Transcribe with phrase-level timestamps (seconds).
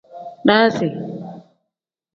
[0.47, 0.87] Daazi.